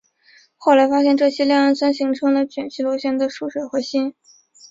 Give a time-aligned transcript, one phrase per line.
[0.57, 4.15] 后来发现这些亮氨酸形成了卷曲螺旋的疏水核心。